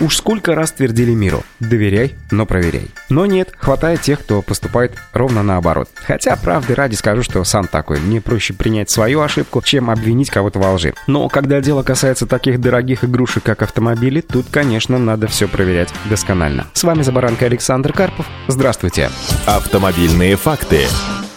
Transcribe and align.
Уж 0.00 0.16
сколько 0.16 0.54
раз 0.54 0.70
твердили 0.72 1.12
миру 1.12 1.42
«доверяй, 1.58 2.14
но 2.30 2.46
проверяй». 2.46 2.88
Но 3.08 3.26
нет, 3.26 3.52
хватает 3.58 4.00
тех, 4.00 4.20
кто 4.20 4.42
поступает 4.42 4.96
ровно 5.12 5.42
наоборот. 5.42 5.88
Хотя, 6.06 6.36
правды 6.36 6.74
ради 6.74 6.94
скажу, 6.94 7.24
что 7.24 7.42
сам 7.42 7.66
такой. 7.66 7.98
Мне 7.98 8.20
проще 8.20 8.54
принять 8.54 8.90
свою 8.90 9.20
ошибку, 9.22 9.60
чем 9.60 9.90
обвинить 9.90 10.30
кого-то 10.30 10.60
во 10.60 10.72
лжи. 10.72 10.94
Но 11.08 11.28
когда 11.28 11.60
дело 11.60 11.82
касается 11.82 12.26
таких 12.26 12.60
дорогих 12.60 13.02
игрушек, 13.02 13.42
как 13.42 13.62
автомобили, 13.62 14.20
тут, 14.20 14.46
конечно, 14.50 14.98
надо 14.98 15.26
все 15.26 15.48
проверять 15.48 15.92
досконально. 16.04 16.66
С 16.74 16.84
вами 16.84 17.02
за 17.02 17.10
баранкой 17.10 17.48
Александр 17.48 17.92
Карпов. 17.92 18.26
Здравствуйте. 18.46 19.10
Автомобильные 19.46 20.36
факты. 20.36 20.86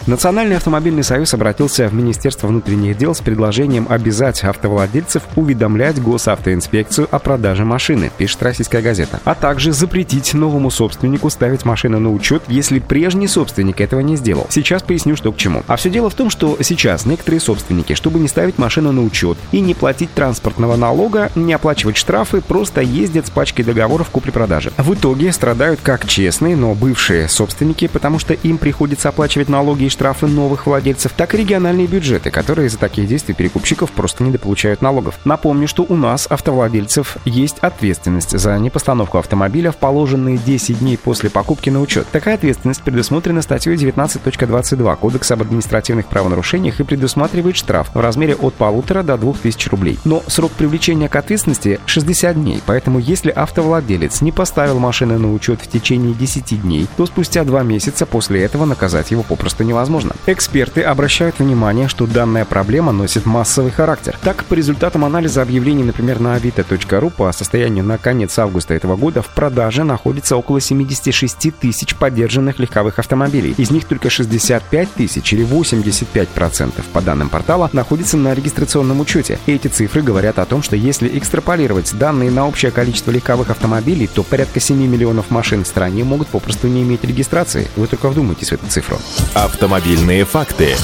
Национальный 0.06 0.56
автомобильный 0.56 1.04
союз 1.04 1.32
обратился 1.32 1.86
в 1.86 1.94
Министерство 1.94 2.48
внутренних 2.48 2.98
дел 2.98 3.14
с 3.14 3.20
предложением 3.20 3.86
обязать 3.88 4.42
автовладельцев 4.42 5.22
уведомлять 5.36 6.02
госавтоинспекцию 6.02 7.06
о 7.08 7.20
продаже 7.20 7.64
машины, 7.64 8.10
пишет 8.18 8.42
российская 8.42 8.82
газета, 8.82 9.20
а 9.24 9.36
также 9.36 9.72
запретить 9.72 10.34
новому 10.34 10.70
собственнику 10.70 11.30
ставить 11.30 11.64
машину 11.64 12.00
на 12.00 12.12
учет, 12.12 12.42
если 12.48 12.80
прежний 12.80 13.28
собственник 13.28 13.80
этого 13.80 14.00
не 14.00 14.16
сделал. 14.16 14.48
Сейчас 14.50 14.82
поясню, 14.82 15.14
что 15.14 15.30
к 15.30 15.36
чему. 15.36 15.62
А 15.68 15.76
все 15.76 15.88
дело 15.88 16.10
в 16.10 16.14
том, 16.14 16.30
что 16.30 16.58
сейчас 16.60 17.06
некоторые 17.06 17.38
собственники, 17.38 17.94
чтобы 17.94 18.18
не 18.18 18.26
ставить 18.26 18.58
машину 18.58 18.90
на 18.90 19.04
учет 19.04 19.38
и 19.52 19.60
не 19.60 19.74
платить 19.74 20.12
транспортного 20.14 20.74
налога, 20.74 21.30
не 21.36 21.52
оплачивать 21.52 21.96
штрафы, 21.96 22.40
просто 22.40 22.80
ездят 22.80 23.28
с 23.28 23.30
пачкой 23.30 23.64
договоров 23.64 24.10
купли-продажи. 24.10 24.72
В 24.78 24.94
итоге 24.94 25.30
страдают 25.30 25.78
как 25.80 26.08
честные, 26.08 26.56
но 26.56 26.74
бывшие 26.74 27.28
собственники, 27.28 27.86
потому 27.86 28.18
что 28.18 28.34
им 28.34 28.58
приходится 28.58 29.08
оплачивать 29.08 29.48
налоги 29.48 29.91
штрафы 29.92 30.26
новых 30.26 30.66
владельцев, 30.66 31.12
так 31.16 31.34
и 31.34 31.36
региональные 31.36 31.86
бюджеты, 31.86 32.30
которые 32.30 32.66
из-за 32.66 32.78
таких 32.78 33.06
действий 33.06 33.34
перекупщиков 33.34 33.92
просто 33.92 34.24
недополучают 34.24 34.82
налогов. 34.82 35.18
Напомню, 35.24 35.68
что 35.68 35.84
у 35.88 35.96
нас, 35.96 36.26
автовладельцев, 36.28 37.18
есть 37.24 37.58
ответственность 37.60 38.36
за 38.36 38.58
непостановку 38.58 39.18
автомобиля 39.18 39.70
в 39.70 39.76
положенные 39.76 40.38
10 40.38 40.80
дней 40.80 40.98
после 40.98 41.30
покупки 41.30 41.70
на 41.70 41.80
учет. 41.80 42.06
Такая 42.10 42.34
ответственность 42.34 42.82
предусмотрена 42.82 43.42
статьей 43.42 43.76
19.22 43.76 44.96
Кодекса 44.96 45.34
об 45.34 45.42
административных 45.42 46.06
правонарушениях 46.06 46.80
и 46.80 46.84
предусматривает 46.84 47.56
штраф 47.56 47.94
в 47.94 48.00
размере 48.00 48.34
от 48.34 48.54
полутора 48.54 49.02
до 49.02 49.16
двух 49.18 49.38
тысяч 49.38 49.68
рублей. 49.68 49.98
Но 50.04 50.22
срок 50.26 50.52
привлечения 50.52 51.08
к 51.08 51.16
ответственности 51.16 51.78
60 51.86 52.34
дней, 52.34 52.62
поэтому 52.64 52.98
если 52.98 53.30
автовладелец 53.30 54.22
не 54.22 54.32
поставил 54.32 54.78
машины 54.78 55.18
на 55.18 55.32
учет 55.32 55.60
в 55.60 55.68
течение 55.68 56.14
10 56.14 56.62
дней, 56.62 56.88
то 56.96 57.06
спустя 57.06 57.44
два 57.44 57.62
месяца 57.62 58.06
после 58.06 58.42
этого 58.42 58.64
наказать 58.64 59.10
его 59.10 59.22
попросту 59.22 59.62
невозможно 59.64 59.81
невозможно. 59.82 60.12
Эксперты 60.26 60.82
обращают 60.82 61.38
внимание, 61.38 61.88
что 61.88 62.06
данная 62.06 62.44
проблема 62.44 62.92
носит 62.92 63.26
массовый 63.26 63.72
характер. 63.72 64.16
Так, 64.22 64.44
по 64.44 64.54
результатам 64.54 65.04
анализа 65.04 65.42
объявлений, 65.42 65.82
например, 65.82 66.20
на 66.20 66.36
avito.ru 66.36 67.10
по 67.10 67.32
состоянию 67.32 67.84
на 67.84 67.98
конец 67.98 68.38
августа 68.38 68.74
этого 68.74 68.96
года 68.96 69.22
в 69.22 69.28
продаже 69.28 69.82
находится 69.82 70.36
около 70.36 70.60
76 70.60 71.52
тысяч 71.58 71.96
поддержанных 71.96 72.58
легковых 72.58 72.98
автомобилей. 72.98 73.54
Из 73.58 73.70
них 73.70 73.84
только 73.84 74.08
65 74.08 74.92
тысяч 74.92 75.32
или 75.32 75.44
85% 75.44 76.84
по 76.92 77.00
данным 77.00 77.28
портала 77.28 77.68
находится 77.72 78.16
на 78.16 78.34
регистрационном 78.34 79.00
учете. 79.00 79.38
Эти 79.46 79.68
цифры 79.68 80.02
говорят 80.02 80.38
о 80.38 80.44
том, 80.44 80.62
что 80.62 80.76
если 80.76 81.18
экстраполировать 81.18 81.92
данные 81.98 82.30
на 82.30 82.46
общее 82.46 82.70
количество 82.70 83.10
легковых 83.10 83.50
автомобилей, 83.50 84.06
то 84.06 84.22
порядка 84.22 84.60
7 84.60 84.76
миллионов 84.76 85.30
машин 85.30 85.64
в 85.64 85.66
стране 85.66 86.04
могут 86.04 86.28
попросту 86.28 86.68
не 86.68 86.82
иметь 86.82 87.04
регистрации. 87.04 87.68
Вы 87.76 87.86
только 87.88 88.08
вдумайтесь 88.08 88.50
в 88.50 88.52
эту 88.52 88.66
цифру. 88.66 88.98
Автомобиль 89.34 89.71
Автомобильные 89.72 90.26
факты. 90.26 90.76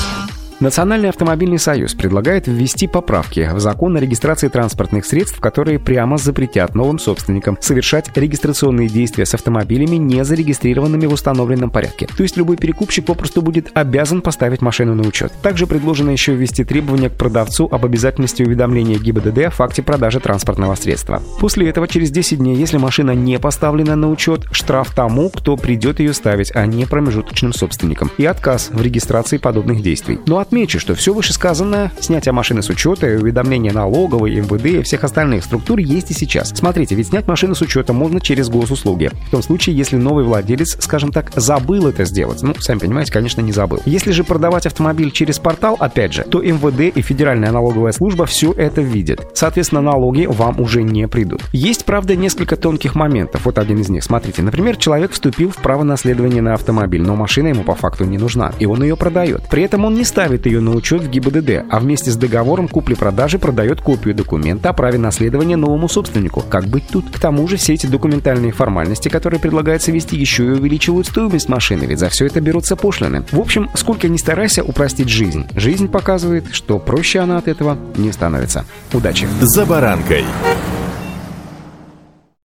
Национальный 0.60 1.10
автомобильный 1.10 1.60
союз 1.60 1.94
предлагает 1.94 2.48
ввести 2.48 2.88
поправки 2.88 3.48
в 3.52 3.60
закон 3.60 3.96
о 3.96 4.00
регистрации 4.00 4.48
транспортных 4.48 5.06
средств, 5.06 5.38
которые 5.38 5.78
прямо 5.78 6.18
запретят 6.18 6.74
новым 6.74 6.98
собственникам 6.98 7.56
совершать 7.60 8.10
регистрационные 8.16 8.88
действия 8.88 9.24
с 9.24 9.34
автомобилями, 9.34 9.94
не 9.96 10.24
зарегистрированными 10.24 11.06
в 11.06 11.12
установленном 11.12 11.70
порядке. 11.70 12.08
То 12.08 12.24
есть 12.24 12.36
любой 12.36 12.56
перекупщик 12.56 13.04
попросту 13.04 13.40
будет 13.40 13.70
обязан 13.74 14.20
поставить 14.20 14.60
машину 14.60 14.96
на 14.96 15.06
учет. 15.06 15.32
Также 15.42 15.68
предложено 15.68 16.10
еще 16.10 16.34
ввести 16.34 16.64
требования 16.64 17.08
к 17.08 17.14
продавцу 17.14 17.68
об 17.70 17.84
обязательности 17.84 18.42
уведомления 18.42 18.98
ГИБДД 18.98 19.38
о 19.46 19.50
факте 19.50 19.84
продажи 19.84 20.18
транспортного 20.18 20.74
средства. 20.74 21.22
После 21.38 21.68
этого 21.68 21.86
через 21.86 22.10
10 22.10 22.38
дней, 22.38 22.56
если 22.56 22.78
машина 22.78 23.12
не 23.12 23.38
поставлена 23.38 23.94
на 23.94 24.10
учет, 24.10 24.46
штраф 24.50 24.92
тому, 24.92 25.30
кто 25.30 25.56
придет 25.56 26.00
ее 26.00 26.12
ставить, 26.12 26.50
а 26.56 26.66
не 26.66 26.84
промежуточным 26.84 27.52
собственникам, 27.52 28.10
и 28.18 28.26
отказ 28.26 28.70
в 28.72 28.82
регистрации 28.82 29.38
подобных 29.38 29.82
действий. 29.82 30.18
Ну 30.26 30.38
а 30.38 30.47
Отмечу, 30.48 30.80
что 30.80 30.94
все 30.94 31.12
вышесказанное, 31.12 31.92
снятие 32.00 32.32
машины 32.32 32.62
с 32.62 32.70
учета 32.70 33.06
и 33.06 33.16
уведомление 33.16 33.70
налоговой, 33.70 34.34
МВД 34.36 34.64
и 34.64 34.82
всех 34.82 35.04
остальных 35.04 35.44
структур 35.44 35.78
есть 35.78 36.10
и 36.10 36.14
сейчас. 36.14 36.54
Смотрите, 36.56 36.94
ведь 36.94 37.08
снять 37.08 37.26
машину 37.26 37.54
с 37.54 37.60
учета 37.60 37.92
можно 37.92 38.18
через 38.18 38.48
госуслуги. 38.48 39.10
В 39.26 39.30
том 39.30 39.42
случае, 39.42 39.76
если 39.76 39.96
новый 39.96 40.24
владелец, 40.24 40.78
скажем 40.80 41.12
так, 41.12 41.32
забыл 41.36 41.88
это 41.88 42.06
сделать. 42.06 42.40
Ну, 42.40 42.54
сами 42.60 42.78
понимаете, 42.78 43.12
конечно, 43.12 43.42
не 43.42 43.52
забыл. 43.52 43.82
Если 43.84 44.10
же 44.10 44.24
продавать 44.24 44.64
автомобиль 44.64 45.10
через 45.10 45.38
портал, 45.38 45.76
опять 45.78 46.14
же, 46.14 46.22
то 46.22 46.40
МВД 46.40 46.96
и 46.96 47.02
Федеральная 47.02 47.52
налоговая 47.52 47.92
служба 47.92 48.24
все 48.24 48.52
это 48.52 48.80
видят. 48.80 49.28
Соответственно, 49.34 49.82
налоги 49.82 50.24
вам 50.24 50.60
уже 50.60 50.82
не 50.82 51.06
придут. 51.08 51.42
Есть, 51.52 51.84
правда, 51.84 52.16
несколько 52.16 52.56
тонких 52.56 52.94
моментов. 52.94 53.42
Вот 53.44 53.58
один 53.58 53.80
из 53.80 53.90
них. 53.90 54.02
Смотрите, 54.02 54.40
например, 54.40 54.76
человек 54.76 55.12
вступил 55.12 55.50
в 55.50 55.56
право 55.56 55.82
наследования 55.82 56.40
на 56.40 56.54
автомобиль, 56.54 57.02
но 57.02 57.16
машина 57.16 57.48
ему 57.48 57.64
по 57.64 57.74
факту 57.74 58.06
не 58.06 58.16
нужна, 58.16 58.54
и 58.58 58.64
он 58.64 58.82
ее 58.82 58.96
продает. 58.96 59.42
При 59.50 59.62
этом 59.62 59.84
он 59.84 59.92
не 59.92 60.04
ставит 60.04 60.37
ставит 60.38 60.46
ее 60.46 60.60
на 60.60 60.72
учет 60.72 61.02
в 61.02 61.10
ГИБДД, 61.10 61.64
а 61.68 61.80
вместе 61.80 62.10
с 62.10 62.16
договором 62.16 62.68
купли-продажи 62.68 63.38
продает 63.38 63.80
копию 63.80 64.14
документа 64.14 64.70
о 64.70 64.72
праве 64.72 64.98
наследования 64.98 65.56
новому 65.56 65.88
собственнику. 65.88 66.42
Как 66.48 66.66
быть 66.66 66.84
тут? 66.88 67.10
К 67.10 67.18
тому 67.18 67.48
же 67.48 67.56
все 67.56 67.74
эти 67.74 67.86
документальные 67.86 68.52
формальности, 68.52 69.08
которые 69.08 69.40
предлагается 69.40 69.90
вести, 69.90 70.16
еще 70.16 70.44
и 70.44 70.50
увеличивают 70.50 71.06
стоимость 71.06 71.48
машины, 71.48 71.84
ведь 71.86 71.98
за 71.98 72.08
все 72.08 72.26
это 72.26 72.40
берутся 72.40 72.76
пошлины. 72.76 73.24
В 73.32 73.40
общем, 73.40 73.68
сколько 73.74 74.08
ни 74.08 74.16
старайся 74.16 74.62
упростить 74.62 75.08
жизнь, 75.08 75.46
жизнь 75.56 75.88
показывает, 75.88 76.44
что 76.52 76.78
проще 76.78 77.20
она 77.20 77.38
от 77.38 77.48
этого 77.48 77.76
не 77.96 78.12
становится. 78.12 78.64
Удачи! 78.92 79.26
За 79.40 79.66
баранкой! 79.66 80.24